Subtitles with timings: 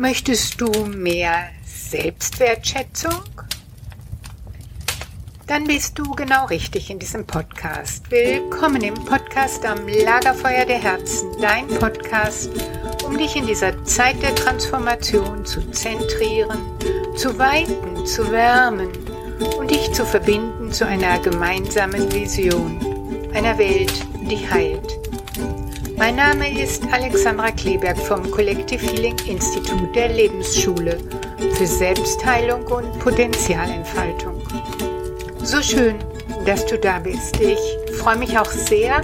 [0.00, 3.22] Möchtest du mehr Selbstwertschätzung?
[5.46, 8.10] Dann bist du genau richtig in diesem Podcast.
[8.10, 12.50] Willkommen im Podcast am Lagerfeuer der Herzen, dein Podcast,
[13.04, 16.58] um dich in dieser Zeit der Transformation zu zentrieren,
[17.14, 18.88] zu weiten, zu wärmen
[19.58, 22.80] und dich zu verbinden zu einer gemeinsamen Vision,
[23.34, 23.92] einer Welt,
[24.30, 24.99] die heilt.
[26.00, 30.96] Mein Name ist Alexandra Kleberg vom Collective Healing Institut der Lebensschule
[31.58, 34.40] für Selbstheilung und Potenzialentfaltung.
[35.42, 35.96] So schön,
[36.46, 37.38] dass du da bist.
[37.38, 37.58] Ich
[37.98, 39.02] freue mich auch sehr,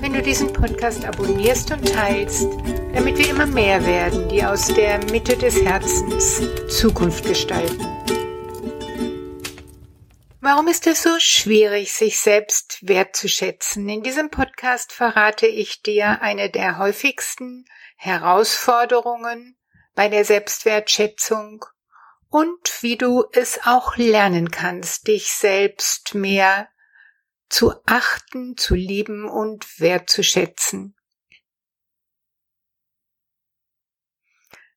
[0.00, 2.48] wenn du diesen Podcast abonnierst und teilst,
[2.92, 6.42] damit wir immer mehr werden, die aus der Mitte des Herzens
[6.76, 8.01] Zukunft gestalten.
[10.54, 13.88] Warum ist es so schwierig, sich selbst wertzuschätzen?
[13.88, 17.64] In diesem Podcast verrate ich dir eine der häufigsten
[17.96, 19.56] Herausforderungen
[19.94, 21.64] bei der Selbstwertschätzung
[22.28, 26.68] und wie du es auch lernen kannst, dich selbst mehr
[27.48, 30.94] zu achten, zu lieben und wertzuschätzen.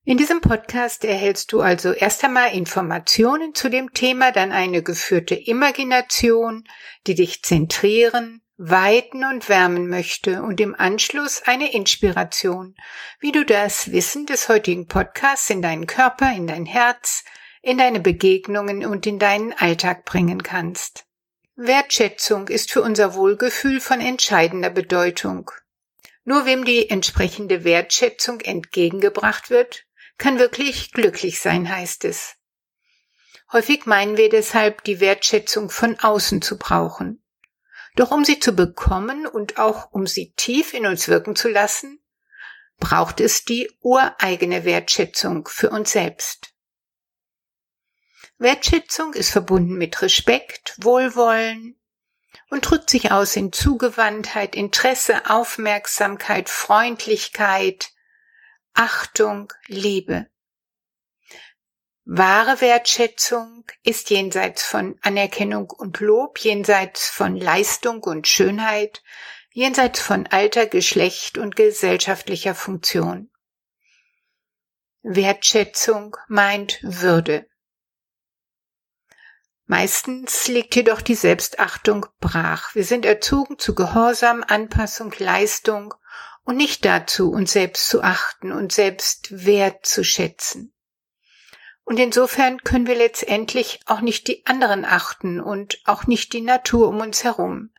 [0.08, 5.34] In diesem Podcast erhältst du also erst einmal Informationen zu dem Thema, dann eine geführte
[5.34, 6.64] Imagination,
[7.08, 12.76] die dich zentrieren, weiten und wärmen möchte und im Anschluss eine Inspiration,
[13.20, 17.23] wie du das Wissen des heutigen Podcasts in deinen Körper, in dein Herz,
[17.64, 21.08] in deine Begegnungen und in deinen Alltag bringen kannst.
[21.56, 25.50] Wertschätzung ist für unser Wohlgefühl von entscheidender Bedeutung.
[26.26, 29.84] Nur wem die entsprechende Wertschätzung entgegengebracht wird,
[30.17, 32.35] kann wirklich glücklich sein, heißt es.
[33.52, 37.23] Häufig meinen wir deshalb, die Wertschätzung von außen zu brauchen.
[37.95, 41.99] Doch um sie zu bekommen und auch um sie tief in uns wirken zu lassen,
[42.77, 46.53] braucht es die ureigene Wertschätzung für uns selbst.
[48.38, 51.80] Wertschätzung ist verbunden mit Respekt, Wohlwollen
[52.49, 57.92] und drückt sich aus in Zugewandtheit, Interesse, Aufmerksamkeit, Freundlichkeit,
[58.77, 60.27] Achtung, Liebe.
[62.03, 69.02] Wahre Wertschätzung ist jenseits von Anerkennung und Lob, jenseits von Leistung und Schönheit,
[69.53, 73.31] jenseits von Alter, Geschlecht und gesellschaftlicher Funktion.
[75.03, 77.47] Wertschätzung meint Würde.
[79.67, 82.75] Meistens liegt jedoch die Selbstachtung brach.
[82.75, 85.93] Wir sind erzogen zu Gehorsam, Anpassung, Leistung
[86.45, 90.73] und nicht dazu, uns selbst zu achten und selbst wert zu schätzen.
[91.83, 96.88] Und insofern können wir letztendlich auch nicht die anderen achten und auch nicht die Natur
[96.88, 97.72] um uns herum.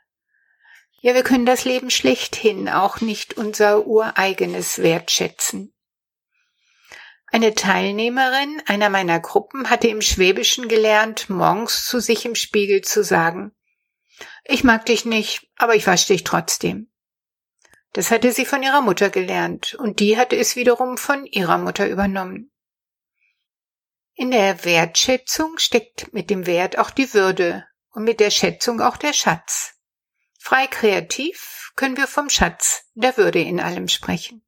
[1.00, 5.72] Ja, wir können das Leben schlechthin auch nicht unser ureigenes wertschätzen.
[7.26, 13.02] Eine Teilnehmerin einer meiner Gruppen hatte im Schwäbischen gelernt, morgens zu sich im Spiegel zu
[13.02, 13.52] sagen,
[14.44, 16.90] ich mag dich nicht, aber ich wasche dich trotzdem.
[17.96, 21.88] Das hatte sie von ihrer Mutter gelernt und die hatte es wiederum von ihrer Mutter
[21.88, 22.52] übernommen.
[24.12, 28.98] In der Wertschätzung steckt mit dem Wert auch die Würde und mit der Schätzung auch
[28.98, 29.78] der Schatz.
[30.38, 34.46] Frei kreativ können wir vom Schatz der Würde in allem sprechen.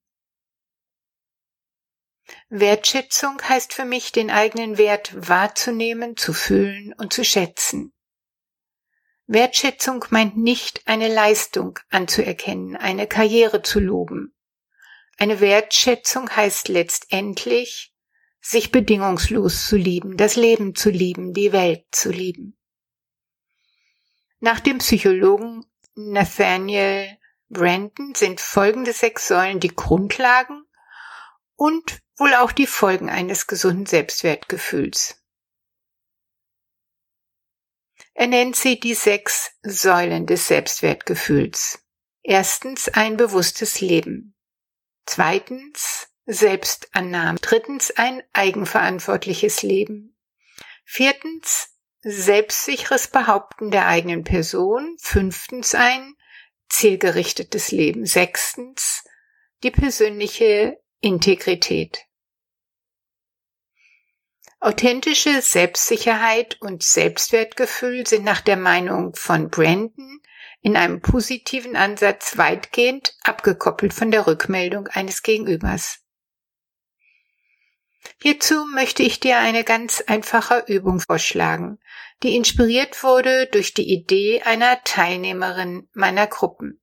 [2.50, 7.94] Wertschätzung heißt für mich, den eigenen Wert wahrzunehmen, zu fühlen und zu schätzen.
[9.31, 14.34] Wertschätzung meint nicht eine Leistung anzuerkennen, eine Karriere zu loben.
[15.19, 17.94] Eine Wertschätzung heißt letztendlich,
[18.41, 22.56] sich bedingungslos zu lieben, das Leben zu lieben, die Welt zu lieben.
[24.41, 27.19] Nach dem Psychologen Nathaniel
[27.50, 30.65] Brandon sind folgende sechs Säulen die Grundlagen
[31.55, 35.18] und wohl auch die Folgen eines gesunden Selbstwertgefühls.
[38.19, 41.87] Er nennt sie die sechs Säulen des Selbstwertgefühls.
[42.25, 44.34] Erstens ein bewusstes Leben.
[45.06, 47.39] Zweitens Selbstannahme.
[47.39, 50.19] Drittens ein eigenverantwortliches Leben.
[50.85, 51.69] Viertens
[52.00, 54.97] selbstsicheres Behaupten der eigenen Person.
[55.00, 56.17] Fünftens ein
[56.69, 58.05] zielgerichtetes Leben.
[58.05, 59.05] Sechstens
[59.62, 62.07] die persönliche Integrität.
[64.60, 70.20] Authentische Selbstsicherheit und Selbstwertgefühl sind nach der Meinung von Brandon
[70.60, 76.00] in einem positiven Ansatz weitgehend abgekoppelt von der Rückmeldung eines Gegenübers.
[78.20, 81.78] Hierzu möchte ich dir eine ganz einfache Übung vorschlagen,
[82.25, 86.82] die inspiriert wurde durch die Idee einer Teilnehmerin meiner Gruppen.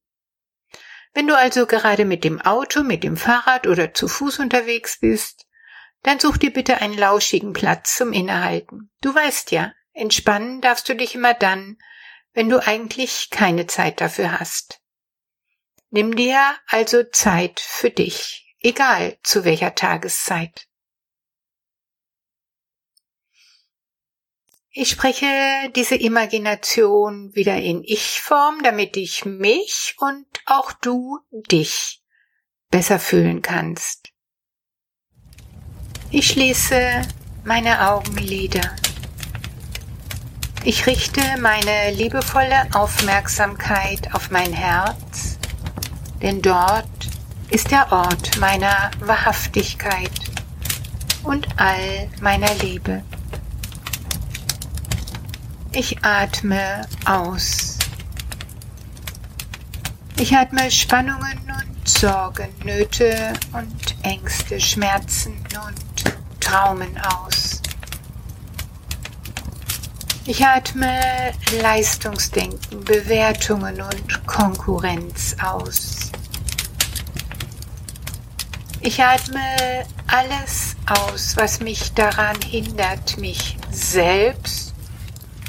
[1.13, 5.44] Wenn du also gerade mit dem Auto, mit dem Fahrrad oder zu Fuß unterwegs bist,
[6.05, 8.91] Dann such dir bitte einen lauschigen Platz zum Innehalten.
[9.01, 11.79] Du weißt ja, entspannen darfst du dich immer dann,
[12.33, 14.81] wenn du eigentlich keine Zeit dafür hast.
[15.89, 20.67] Nimm dir also Zeit für dich, egal zu welcher Tageszeit.
[24.69, 25.25] Ich spreche
[25.75, 32.03] diese Imagination wieder in Ich-Form, damit ich mich und auch du dich
[32.69, 34.14] besser fühlen kannst.
[36.17, 37.01] Ich schließe
[37.43, 38.61] meine Augenlider.
[40.63, 45.37] Ich richte meine liebevolle Aufmerksamkeit auf mein Herz,
[46.21, 46.87] denn dort
[47.49, 50.09] ist der Ort meiner Wahrhaftigkeit
[51.23, 53.03] und all meiner Liebe.
[55.73, 57.77] Ich atme aus.
[60.17, 65.84] Ich atme Spannungen und Sorgen, Nöte und Ängste, Schmerzen und
[66.45, 67.59] Traumen aus.
[70.27, 76.11] Ich atme Leistungsdenken, Bewertungen und Konkurrenz aus.
[78.81, 84.73] Ich atme alles aus, was mich daran hindert, mich selbst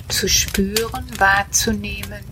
[0.09, 2.25] zu spüren, wahrzunehmen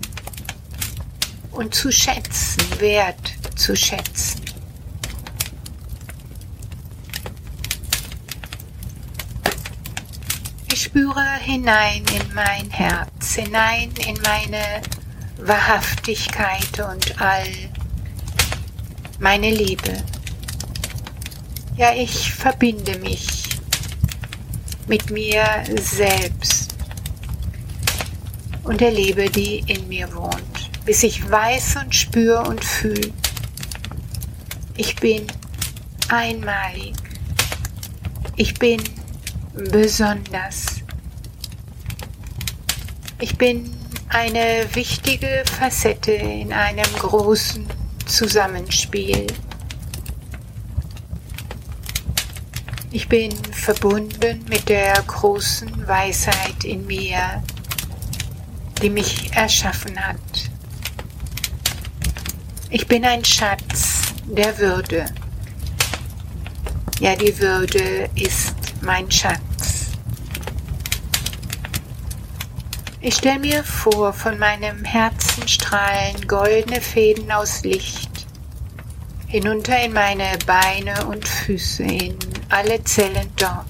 [1.51, 4.45] und zu schätzen, wert zu schätzen.
[10.73, 14.81] Ich spüre hinein in mein Herz, hinein in meine
[15.39, 17.49] Wahrhaftigkeit und all
[19.19, 20.05] meine Liebe.
[21.77, 23.43] Ja, ich verbinde mich
[24.87, 25.45] mit mir
[25.81, 26.77] selbst
[28.63, 33.11] und der Liebe, die in mir wohnt, bis ich weiß und spüre und fühle,
[34.77, 35.27] ich bin
[36.09, 36.95] einmalig,
[38.37, 38.81] ich bin
[39.55, 40.84] besonders,
[43.25, 43.75] ich bin
[44.11, 47.67] eine wichtige Facette in einem großen
[48.05, 49.27] Zusammenspiel.
[52.91, 57.43] Ich bin verbunden mit der großen Weisheit in mir,
[58.83, 60.51] die mich erschaffen hat.
[62.69, 65.07] Ich bin ein Schatz der Würde.
[67.01, 69.54] Ja, die Würde ist mein Schatz.
[73.07, 78.09] Ich stelle mir vor, von meinem Herzen strahlen goldene Fäden aus Licht
[79.27, 82.19] hinunter in meine Beine und Füße, in
[82.49, 83.67] alle Zellen dort.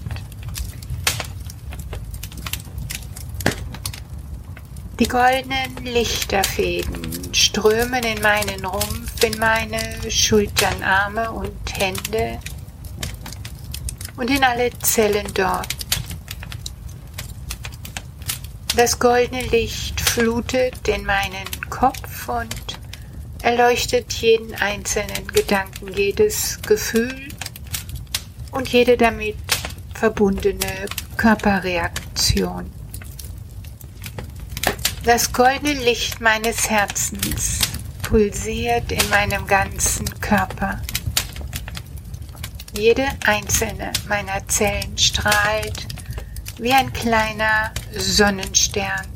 [5.01, 12.39] Die goldenen Lichterfäden strömen in meinen Rumpf, in meine Schultern, Arme und Hände
[14.17, 15.84] und in alle Zellen dort.
[18.76, 22.81] Das goldene Licht flutet in meinen Kopf und
[23.41, 27.29] erleuchtet jeden einzelnen Gedanken, jedes Gefühl
[28.50, 29.37] und jede damit
[29.94, 30.87] verbundene
[31.17, 32.73] Körperreaktion.
[35.05, 37.61] Das goldene Licht meines Herzens
[38.03, 40.82] pulsiert in meinem ganzen Körper.
[42.77, 45.94] Jede einzelne meiner Zellen strahlt
[46.58, 49.06] wie ein kleiner Sonnenstern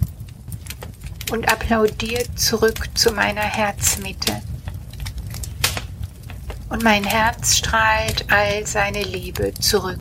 [1.31, 4.43] und applaudiert zurück zu meiner Herzmitte.
[6.69, 10.01] Und mein Herz strahlt all seine Liebe zurück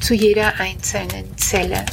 [0.00, 1.84] zu jeder einzelnen Zelle.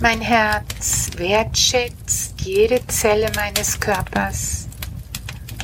[0.00, 4.68] Mein Herz wertschätzt jede Zelle meines Körpers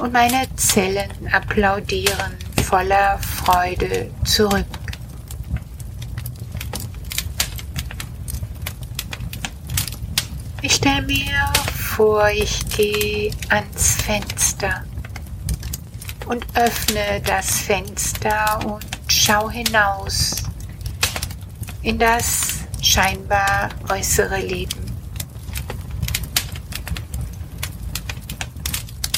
[0.00, 4.64] und meine Zellen applaudieren voller Freude zurück.
[10.62, 14.82] Ich stelle mir vor, ich gehe ans Fenster
[16.26, 20.44] und öffne das Fenster und schau hinaus
[21.82, 24.84] in das scheinbar äußere Leben.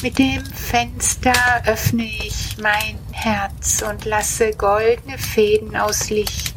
[0.01, 6.55] Mit dem Fenster öffne ich mein Herz und lasse goldene Fäden aus Licht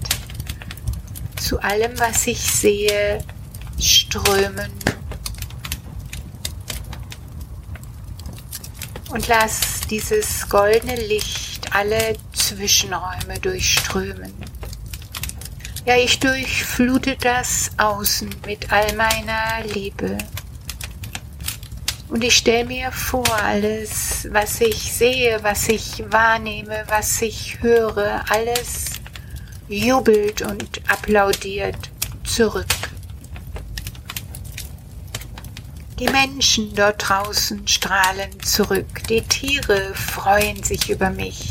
[1.36, 3.24] zu allem, was ich sehe,
[3.78, 4.70] strömen.
[9.08, 14.32] Und lass dieses goldene Licht alle Zwischenräume durchströmen.
[15.86, 20.18] Ja, ich durchflute das Außen mit all meiner Liebe.
[22.10, 28.24] Und ich stelle mir vor, alles, was ich sehe, was ich wahrnehme, was ich höre,
[28.28, 28.86] alles
[29.68, 31.78] jubelt und applaudiert
[32.24, 32.66] zurück.
[36.00, 41.50] Die Menschen dort draußen strahlen zurück, die Tiere freuen sich über mich,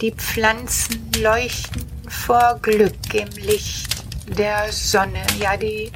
[0.00, 5.92] die Pflanzen leuchten vor Glück im Licht der Sonne, ja die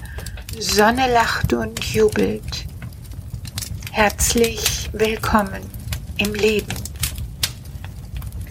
[0.59, 2.67] Sonne lacht und jubelt.
[3.95, 5.71] Herzlich willkommen
[6.17, 6.75] im Leben.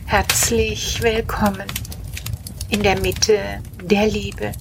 [0.05, 1.65] Herzlich willkommen
[2.69, 3.39] in der Mitte
[3.83, 4.51] der Liebe.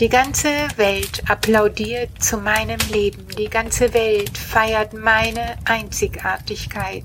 [0.00, 3.28] Die ganze Welt applaudiert zu meinem Leben.
[3.36, 7.04] Die ganze Welt feiert meine Einzigartigkeit,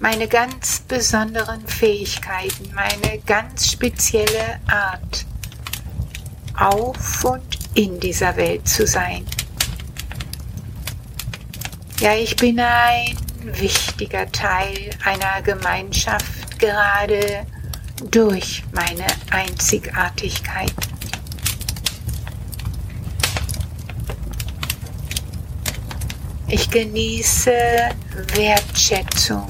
[0.00, 5.24] meine ganz besonderen Fähigkeiten, meine ganz spezielle Art,
[6.58, 9.24] auf und in dieser Welt zu sein.
[12.02, 17.46] Ja, ich bin ein wichtiger Teil einer Gemeinschaft gerade
[18.10, 20.72] durch meine Einzigartigkeit.
[26.48, 27.52] Ich genieße
[28.34, 29.46] Wertschätzung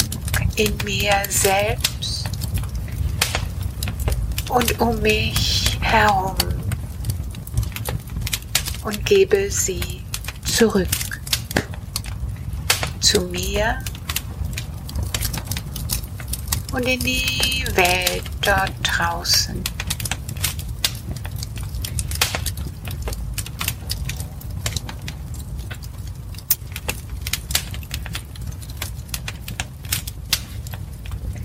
[0.56, 2.28] in mir selbst
[4.50, 6.36] und um mich herum
[8.84, 10.02] und gebe sie
[10.44, 11.01] zurück
[13.12, 13.78] zu mir
[16.72, 19.62] und in die Welt dort draußen.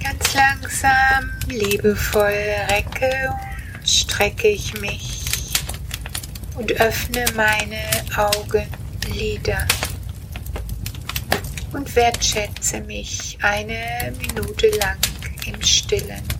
[0.01, 2.31] Ganz langsam, liebevoll
[2.69, 3.35] recke
[3.73, 5.53] und strecke ich mich
[6.55, 7.83] und öffne meine
[8.15, 9.67] Augenlider
[11.73, 14.97] und wertschätze mich eine Minute lang
[15.45, 16.36] im Stillen.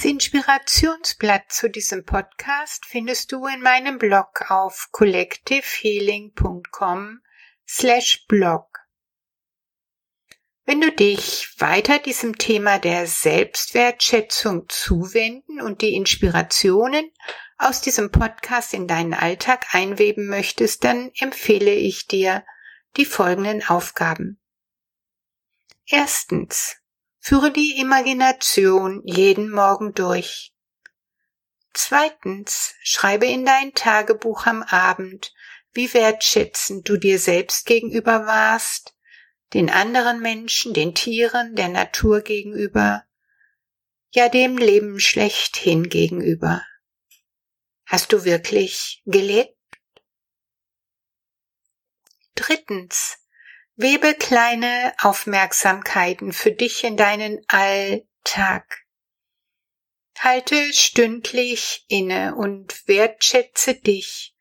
[0.00, 7.20] Das Inspirationsblatt zu diesem Podcast findest du in meinem Blog auf collectivehealing.com
[7.68, 8.78] slash blog.
[10.64, 17.12] Wenn du dich weiter diesem Thema der Selbstwertschätzung zuwenden und die Inspirationen
[17.58, 22.42] aus diesem Podcast in deinen Alltag einweben möchtest, dann empfehle ich dir
[22.96, 24.40] die folgenden Aufgaben.
[25.84, 26.79] Erstens.
[27.22, 30.54] Führe die Imagination jeden Morgen durch.
[31.74, 35.32] Zweitens, schreibe in dein Tagebuch am Abend,
[35.72, 38.96] wie wertschätzend du dir selbst gegenüber warst,
[39.52, 43.04] den anderen Menschen, den Tieren, der Natur gegenüber,
[44.10, 46.64] ja dem Leben schlechthin gegenüber.
[47.84, 49.56] Hast du wirklich gelebt?
[52.34, 53.18] Drittens,
[53.82, 58.84] Webe kleine Aufmerksamkeiten für dich in deinen Alltag.
[60.18, 64.36] Halte stündlich inne und wertschätze dich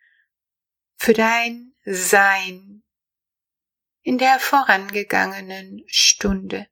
[0.98, 2.84] für dein Sein
[4.02, 6.68] in der vorangegangenen Stunde.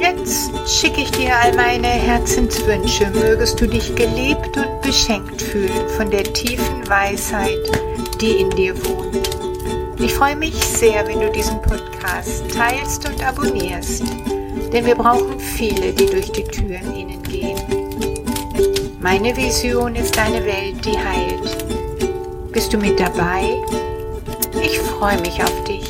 [0.00, 6.10] Jetzt schicke ich dir all meine Herzenswünsche, mögest du dich gelebt und beschenkt fühlen von
[6.10, 7.58] der tiefen Weisheit,
[8.18, 9.28] die in dir wohnt.
[10.00, 14.02] Ich freue mich sehr, wenn du diesen Podcast teilst und abonnierst,
[14.72, 17.60] denn wir brauchen viele, die durch die Türen innen gehen.
[19.00, 22.52] Meine Vision ist eine Welt, die heilt.
[22.52, 23.42] Bist du mit dabei?
[24.62, 25.89] Ich freue mich auf dich.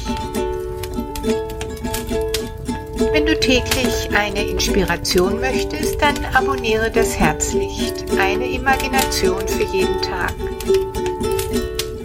[3.00, 10.34] Wenn du täglich eine Inspiration möchtest, dann abonniere das Herzlicht, eine Imagination für jeden Tag.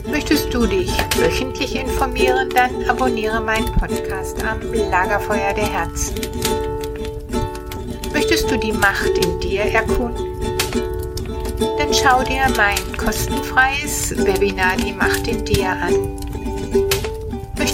[0.09, 6.15] Möchtest du dich wöchentlich informieren, dann abonniere meinen Podcast am Lagerfeuer der Herzen.
[8.13, 10.25] Möchtest du die Macht in dir erkunden?
[11.77, 16.24] Dann schau dir mein kostenfreies Webinar Die Macht in dir an.